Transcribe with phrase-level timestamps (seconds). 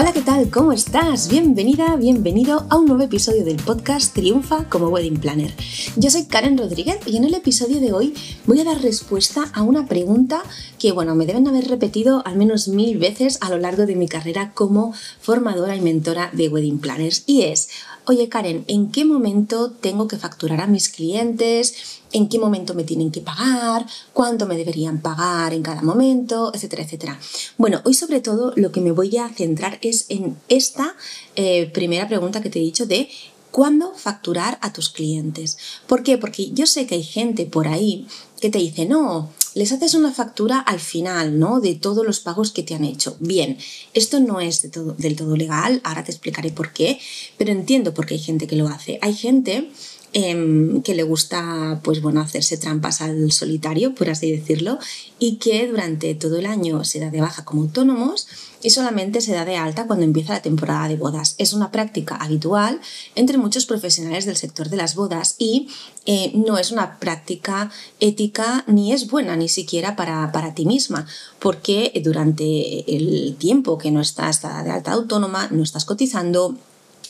[0.00, 0.48] Hola, ¿qué tal?
[0.48, 1.28] ¿Cómo estás?
[1.28, 5.52] Bienvenida, bienvenido a un nuevo episodio del podcast Triunfa como Wedding Planner.
[5.94, 8.14] Yo soy Karen Rodríguez y en el episodio de hoy
[8.46, 10.42] voy a dar respuesta a una pregunta
[10.78, 14.08] que, bueno, me deben haber repetido al menos mil veces a lo largo de mi
[14.08, 17.68] carrera como formadora y mentora de Wedding Planners y es,
[18.06, 22.00] oye Karen, ¿en qué momento tengo que facturar a mis clientes?
[22.12, 26.82] en qué momento me tienen que pagar, cuánto me deberían pagar en cada momento, etcétera,
[26.82, 27.18] etcétera.
[27.56, 30.94] Bueno, hoy sobre todo lo que me voy a centrar es en esta
[31.36, 33.08] eh, primera pregunta que te he dicho de
[33.50, 35.58] cuándo facturar a tus clientes.
[35.86, 36.18] ¿Por qué?
[36.18, 38.06] Porque yo sé que hay gente por ahí
[38.40, 41.60] que te dice, no, les haces una factura al final, ¿no?
[41.60, 43.16] De todos los pagos que te han hecho.
[43.20, 43.58] Bien,
[43.94, 46.98] esto no es del todo legal, ahora te explicaré por qué,
[47.36, 48.98] pero entiendo por qué hay gente que lo hace.
[49.02, 49.70] Hay gente
[50.12, 54.80] Em, que le gusta pues bueno hacerse trampas al solitario por así decirlo
[55.20, 58.26] y que durante todo el año se da de baja como autónomos
[58.62, 61.34] y solamente se da de alta cuando empieza la temporada de bodas.
[61.38, 62.80] Es una práctica habitual
[63.14, 65.68] entre muchos profesionales del sector de las bodas y
[66.06, 67.70] eh, no es una práctica
[68.00, 71.06] ética ni es buena ni siquiera para, para ti misma,
[71.38, 76.56] porque durante el tiempo que no estás de alta autónoma, no estás cotizando,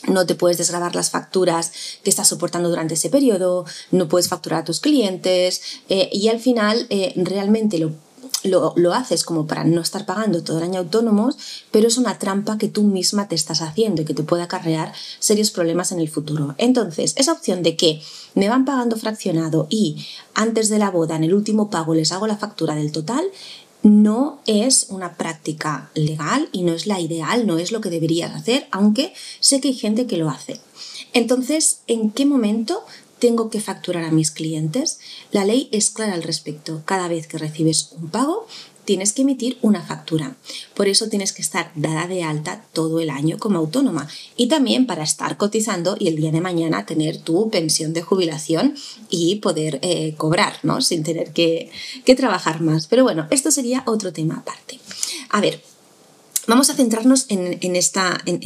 [0.07, 1.71] no te puedes desgravar las facturas
[2.03, 6.39] que estás soportando durante ese periodo, no puedes facturar a tus clientes eh, y al
[6.39, 7.91] final eh, realmente lo,
[8.43, 11.37] lo, haces como para no estar pagando todo el año autónomos,
[11.71, 14.93] pero es una trampa que tú misma te estás haciendo y que te puede acarrear
[15.19, 16.55] serios problemas en el futuro.
[16.57, 18.01] Entonces, esa opción de que
[18.35, 22.27] me van pagando fraccionado y antes de la boda, en el último pago, les hago
[22.27, 23.25] la factura del total,
[23.83, 28.35] no es una práctica legal y no es la ideal, no es lo que deberías
[28.35, 30.59] hacer, aunque sé que hay gente que lo hace.
[31.13, 32.83] Entonces, ¿en qué momento
[33.21, 34.99] tengo que facturar a mis clientes?
[35.31, 36.81] La ley es clara al respecto.
[36.83, 38.47] Cada vez que recibes un pago,
[38.83, 40.35] tienes que emitir una factura.
[40.73, 44.87] Por eso tienes que estar dada de alta todo el año como autónoma y también
[44.87, 48.75] para estar cotizando y el día de mañana tener tu pensión de jubilación
[49.09, 50.81] y poder eh, cobrar, ¿no?
[50.81, 51.71] Sin tener que,
[52.17, 52.87] trabajar más.
[52.87, 54.79] Pero bueno, esto sería otro tema aparte.
[55.29, 55.63] A ver,
[56.47, 57.75] vamos a centrarnos en, en,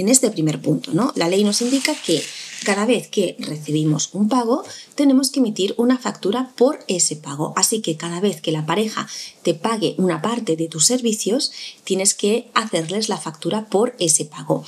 [0.09, 0.91] este primer punto.
[0.93, 1.11] ¿no?
[1.15, 2.21] La ley nos indica que
[2.63, 4.63] cada vez que recibimos un pago,
[4.95, 7.53] tenemos que emitir una factura por ese pago.
[7.55, 9.07] Así que cada vez que la pareja
[9.43, 11.51] te pague una parte de tus servicios,
[11.83, 14.63] tienes que hacerles la factura por ese pago.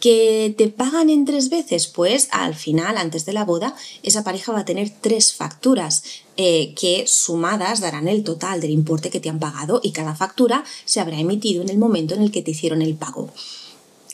[0.00, 1.86] ¿Que te pagan en tres veces?
[1.86, 6.02] Pues al final, antes de la boda, esa pareja va a tener tres facturas
[6.38, 10.64] eh, que sumadas darán el total del importe que te han pagado y cada factura
[10.86, 13.30] se habrá emitido en el momento en el que te hicieron el pago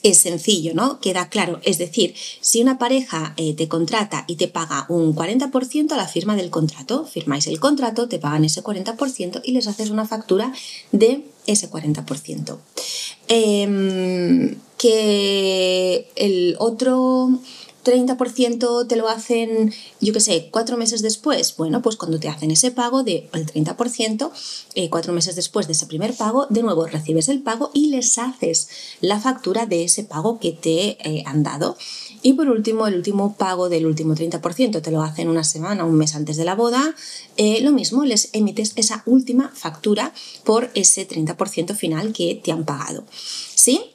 [0.09, 0.99] es sencillo, ¿no?
[0.99, 1.59] Queda claro.
[1.63, 6.07] Es decir, si una pareja eh, te contrata y te paga un 40% a la
[6.07, 10.53] firma del contrato, firmáis el contrato, te pagan ese 40% y les haces una factura
[10.91, 12.57] de ese 40%.
[13.27, 17.39] Em, que el otro
[17.87, 21.55] 30% te lo hacen, yo qué sé, cuatro meses después.
[21.55, 24.31] Bueno, pues cuando te hacen ese pago del 30%,
[24.75, 28.17] eh, cuatro meses después de ese primer pago, de nuevo recibes el pago y les
[28.17, 28.67] haces
[28.99, 31.77] la factura de ese pago que te eh, han dado.
[32.21, 35.95] Y por último, el último pago del último 30% te lo hacen una semana, un
[35.95, 36.93] mes antes de la boda.
[37.37, 42.65] Eh, lo mismo, les emites esa última factura por ese 30% final que te han
[42.65, 43.05] pagado.
[43.55, 43.93] ¿Sí?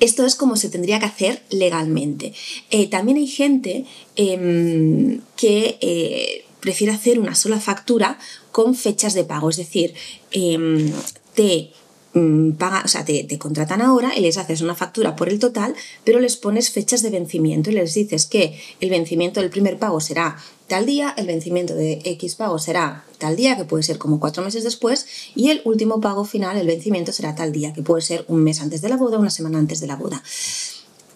[0.00, 2.34] Esto es como se tendría que hacer legalmente.
[2.70, 3.84] Eh, también hay gente
[4.16, 8.18] em, que eh, prefiere hacer una sola factura
[8.52, 9.94] con fechas de pago, es decir,
[10.32, 10.92] em,
[11.34, 11.70] te
[12.16, 15.74] Mm, paga, o sea, te, contratan ahora y les haces una factura por el total,
[16.02, 20.00] pero les pones fechas de vencimiento y les dices que el vencimiento del primer pago
[20.00, 24.20] será tal día, el vencimiento de X pago será tal día, que puede ser como
[24.20, 28.02] cuatro meses después, y el último pago final, el vencimiento será tal día, que puede
[28.02, 30.22] ser un mes antes de la boda, una semana antes de la boda.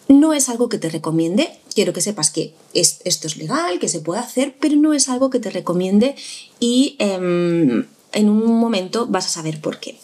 [0.08, 4.00] No es algo que te recomiende, quiero que sepas que esto es legal, que se
[4.00, 6.17] puede hacer, pero no es algo que te recomiende
[6.58, 9.99] y em, en un momento vas a saber por qué.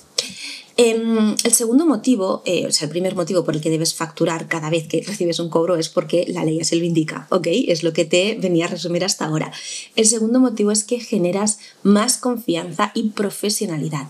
[0.79, 4.47] Em, el segundo motivo, eh, o sea, el primer motivo por el que debes facturar
[4.47, 7.47] cada vez que recibes un cobro es porque la ley así lo indica, ¿ok?
[7.69, 9.51] Es lo que te venía a resumir hasta ahora.
[9.95, 14.09] El segundo motivo es que generas más confianza y profesionalidad.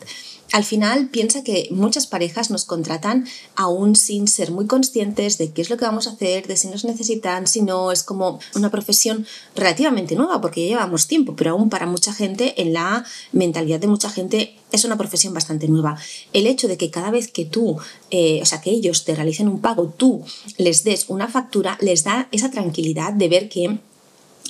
[0.52, 5.62] Al final piensa que muchas parejas nos contratan aún sin ser muy conscientes de qué
[5.62, 8.70] es lo que vamos a hacer, de si nos necesitan, si no, es como una
[8.70, 13.80] profesión relativamente nueva porque ya llevamos tiempo, pero aún para mucha gente, en la mentalidad
[13.80, 15.98] de mucha gente, es una profesión bastante nueva.
[16.32, 17.78] El hecho de que cada vez que tú,
[18.10, 20.24] eh, o sea, que ellos te realicen un pago, tú
[20.58, 23.78] les des una factura, les da esa tranquilidad de ver que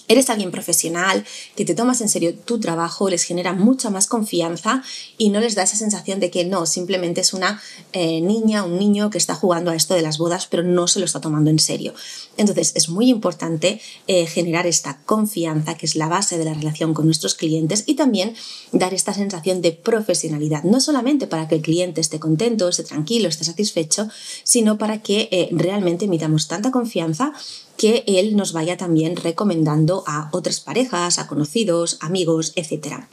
[0.08, 1.25] eres alguien profesional,
[1.55, 4.82] que te tomas en serio tu trabajo, les genera mucha más confianza
[5.19, 7.61] y no les da esa sensación de que no, simplemente es una
[7.93, 10.99] eh, niña, un niño que está jugando a esto de las bodas, pero no se
[10.99, 11.94] lo está tomando en serio.
[12.37, 16.94] Entonces es muy importante eh, generar esta confianza, que es la base de la relación
[16.94, 18.35] con nuestros clientes, y también
[18.73, 23.29] dar esta sensación de profesionalidad, no solamente para que el cliente esté contento, esté tranquilo,
[23.29, 24.09] esté satisfecho,
[24.44, 27.32] sino para que eh, realmente emitamos tanta confianza
[27.76, 33.05] que él nos vaya también recomendando a otras parejas, a conocidos, amigos, etc.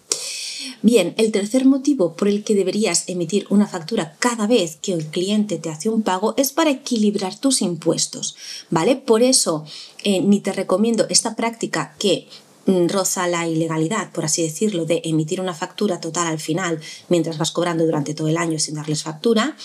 [0.81, 5.05] Bien, el tercer motivo por el que deberías emitir una factura cada vez que el
[5.05, 8.35] cliente te hace un pago es para equilibrar tus impuestos,
[8.69, 8.97] ¿vale?
[8.97, 9.63] Por eso
[10.03, 12.27] eh, ni te recomiendo esta práctica que
[12.65, 17.37] mm, roza la ilegalidad, por así decirlo, de emitir una factura total al final mientras
[17.37, 19.55] vas cobrando durante todo el año sin darles factura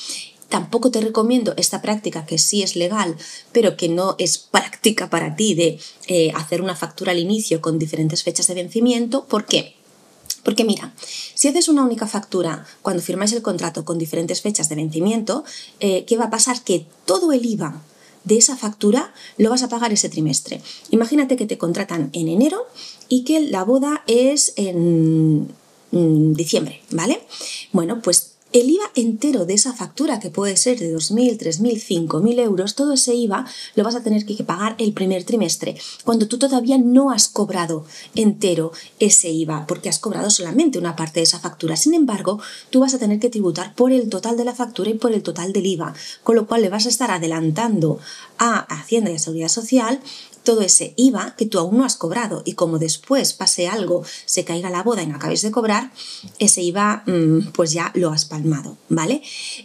[0.49, 3.17] Tampoco te recomiendo esta práctica que sí es legal,
[3.53, 7.79] pero que no es práctica para ti de eh, hacer una factura al inicio con
[7.79, 9.25] diferentes fechas de vencimiento.
[9.25, 9.75] ¿Por qué?
[10.45, 10.95] Porque mira,
[11.35, 15.45] si haces una única factura cuando firmáis el contrato con diferentes fechas de vencimiento,
[15.81, 16.63] eh, ¿qué va a pasar?
[16.63, 17.83] Que todo el IVA
[18.25, 20.63] de esa factura lo vas a pagar ese trimestre.
[20.91, 22.67] Imagínate que te contratan en enero
[23.09, 25.49] y que la boda es en
[25.91, 27.21] diciembre, ¿vale?
[27.73, 32.41] Bueno, pues el IVA entero de esa factura, que puede ser de 2.000, 3.000, 5.000
[32.41, 36.39] euros, todo ese IVA lo vas a tener que pagar el primer trimestre, cuando tú
[36.39, 37.85] todavía no has cobrado
[38.15, 41.77] entero ese IVA, porque has cobrado solamente una parte de esa factura.
[41.77, 42.41] Sin embargo,
[42.71, 45.23] tú vas a tener que tributar por el total de la factura y por el
[45.23, 47.99] total del IVA, con lo cual le vas a estar adelantando
[48.39, 50.01] a Hacienda y a Seguridad Social
[50.49, 54.47] todo ese IVA que tú aún no has cobrado y como después pase algo, se
[54.47, 55.93] caiga la boda y no acabes de cobrar,
[56.39, 59.21] ese IVA mm, pues ya lo has palmado, ¿vale?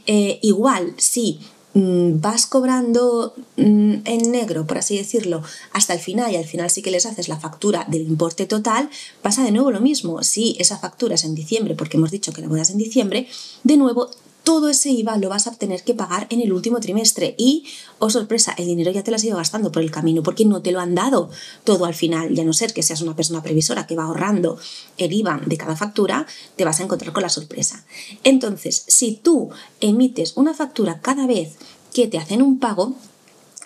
[0.08, 1.40] Eh, igual, si
[1.74, 5.42] mm, vas cobrando mm, en negro, por así decirlo,
[5.72, 8.90] hasta el final y al final sí que les haces la factura del importe total,
[9.22, 10.22] pasa de nuevo lo mismo.
[10.22, 13.30] Si esa factura es en diciembre, porque hemos dicho que la boda es en diciembre,
[13.64, 14.10] de nuevo
[14.44, 17.66] todo ese IVA lo vas a tener que pagar en el último trimestre y,
[18.00, 20.62] oh sorpresa, el dinero ya te lo has ido gastando por el camino porque no
[20.62, 21.30] te lo han dado
[21.64, 24.58] todo al final, ya no ser que seas una persona previsora que va ahorrando
[24.98, 27.86] el IVA de cada factura, te vas a encontrar con la sorpresa.
[28.24, 29.50] Entonces, si tú
[29.80, 31.56] emites una factura cada vez
[31.94, 32.96] que te hacen un pago,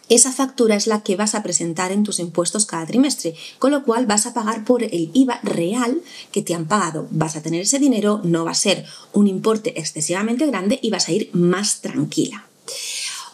[0.09, 3.83] esa factura es la que vas a presentar en tus impuestos cada trimestre, con lo
[3.83, 6.01] cual vas a pagar por el IVA real
[6.31, 7.07] que te han pagado.
[7.11, 11.07] Vas a tener ese dinero, no va a ser un importe excesivamente grande y vas
[11.09, 12.45] a ir más tranquila.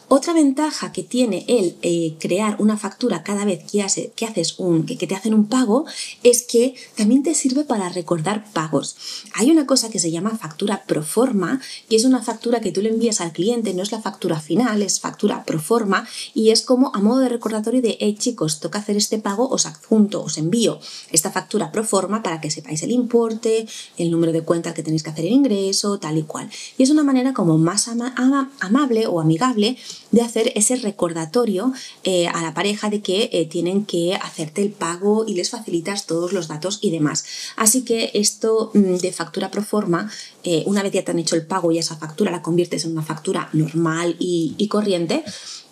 [0.08, 4.96] Otra ventaja que tiene el eh, crear una factura cada vez que, haces un, que,
[4.96, 5.86] te hacen un pago
[6.24, 8.96] es que también te sirve para recordar pagos.
[9.34, 12.82] Hay una cosa que se llama factura pro forma, que es una factura que tú
[12.82, 16.62] le envías al cliente, no es la factura final, es factura pro forma y es
[16.62, 20.38] como a modo de recordatorio de, hey chicos, toca hacer este pago, os adjunto, os
[20.38, 20.80] envío
[21.12, 23.68] esta factura pro forma para que sepáis el importe,
[23.98, 26.50] el número de cuenta que tenéis que hacer el ingreso, tal y cual.
[26.78, 29.78] Y es una manera como más amable o amigable
[30.12, 31.74] de hacer ese recordatorio
[32.04, 36.06] eh, a la pareja de que eh, tienen que hacerte el pago y les facilitas
[36.06, 37.26] todos los datos y demás.
[37.56, 40.12] Así que esto mm, de factura pro forma,
[40.44, 42.92] eh, una vez ya te han hecho el pago y esa factura la conviertes en
[42.92, 45.24] una factura normal y, corriente,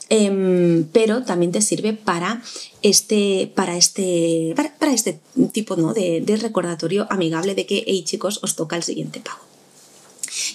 [0.10, 2.42] em, pero también te sirve para
[2.82, 5.20] este, para este, para, este
[5.52, 5.94] tipo ¿no?
[5.94, 9.51] de, de recordatorio amigable de que, hey chicos, os toca el siguiente pago.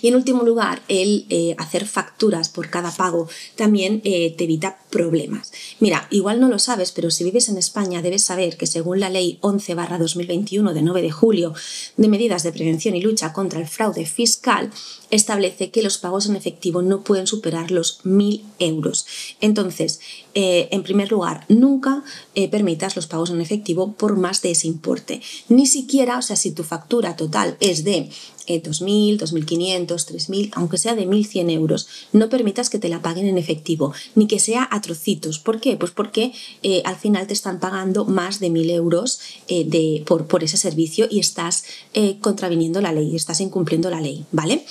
[0.02, 4.78] Y en último lugar, el eh, hacer facturas por cada pago también eh, te evita
[4.90, 5.52] problemas.
[5.80, 9.10] Mira, igual no lo sabes, pero si vives en España debes saber que según la
[9.10, 11.54] ley 11-2021 de 9 de julio
[11.96, 14.70] de medidas de prevención y lucha contra el fraude fiscal,
[15.10, 19.06] establece que los pagos en efectivo no pueden superar los 1.000 euros.
[19.40, 20.00] Entonces,
[20.34, 22.02] eh, en primer lugar, nunca
[22.50, 25.22] permitas los pagos en efectivo por más de ese importe.
[25.48, 28.10] Ni siquiera, o sea, si tu factura total es de
[28.46, 33.38] 2.000, 2.500, 3.000, aunque sea de 1.100 euros, no permitas que te la paguen en
[33.38, 35.38] efectivo, ni que sea a trocitos.
[35.38, 35.76] ¿Por qué?
[35.76, 36.32] Pues porque
[36.62, 40.56] eh, al final te están pagando más de 1.000 euros eh, de, por, por, ese
[40.56, 44.64] servicio y estás eh, contraviniendo la ley, estás incumpliendo la ley, ¿vale?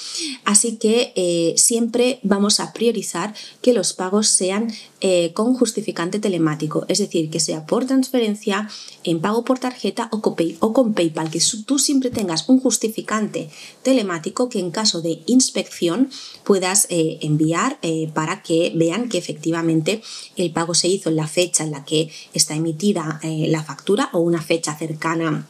[0.43, 4.71] Así que siempre vamos a priorizar que los pagos sean
[5.33, 8.69] con justificante telemático, es decir, que sea por transferencia,
[9.03, 13.49] en pago por tarjeta o con, PayPal, que tú siempre tengas un justificante
[13.83, 16.09] telemático que en caso de inspección
[16.43, 20.01] puedas eh, enviar eh, para que vean que efectivamente
[20.35, 24.09] el pago se hizo en la fecha en la que está emitida eh, la factura
[24.13, 25.47] o una fecha cercana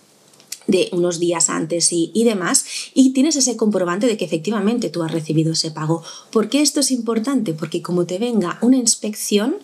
[0.68, 5.12] de unos días antes y, demás, y tienes ese comprobante de que efectivamente tú has
[5.12, 6.04] recibido ese pago.
[6.32, 7.54] ¿Por qué esto es importante?
[7.54, 9.58] Porque como te venga una inspección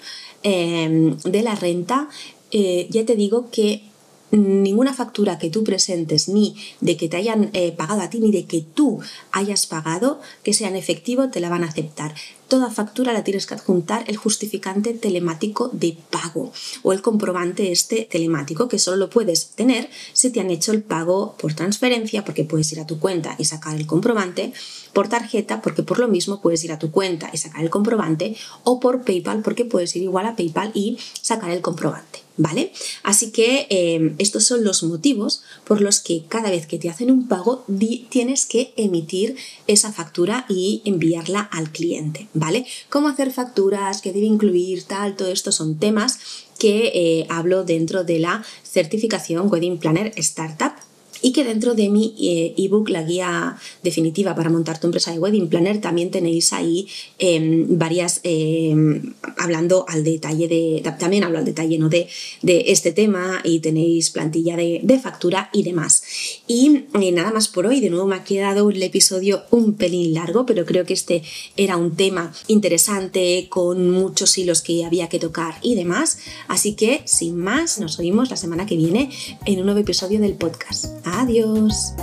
[0.43, 2.09] de la renta,
[2.51, 3.83] ya te digo que
[4.31, 8.31] ninguna factura que tú presentes, ni de que te hayan eh, pagado a ti, ni
[8.31, 8.99] de que tú
[9.31, 12.15] hayas pagado, que sea en efectivo, te la van a aceptar
[12.51, 16.51] toda factura la tienes que adjuntar el justificante telemático de pago
[16.83, 20.83] o el comprobante este telemático que solo lo puedes tener si te han hecho el
[20.83, 24.51] pago por transferencia porque puedes ir a tu cuenta y sacar el comprobante,
[24.91, 28.35] por tarjeta porque por lo mismo puedes ir a tu cuenta y sacar el comprobante
[28.65, 32.19] o por PayPal porque puedes ir igual a PayPal y sacar el comprobante.
[32.37, 32.71] ¿Vale?
[33.03, 37.11] Así que em, estos son los motivos por los que cada vez que te hacen
[37.11, 37.65] un pago
[38.09, 39.35] tienes que emitir
[39.67, 42.29] esa factura y enviarla al cliente.
[42.41, 42.65] ¿Vale?
[42.89, 46.19] Cómo hacer facturas, qué debe incluir, tal, todo esto son temas
[46.57, 50.73] que eh, hablo dentro de la certificación Wedding Planner Startup
[51.21, 55.19] y que dentro de mi eh, ebook, la guía definitiva para montar tu empresa de
[55.19, 56.87] wedding planner, también tenéis ahí
[57.19, 61.89] em, varias, em, hablando al detalle de, también hablo al detalle ¿no?
[61.89, 62.07] de,
[62.41, 66.03] de este tema y tenéis plantilla de, factura y demás.
[66.47, 70.45] Y nada más por hoy, de nuevo me ha quedado el episodio un pelín largo,
[70.45, 71.23] pero creo que este
[71.57, 76.19] era un tema interesante con muchos hilos que había que tocar y demás.
[76.47, 79.09] Así que, sin más, nos oímos la semana que viene
[79.45, 80.85] en un nuevo episodio del podcast.
[81.19, 81.93] Adiós.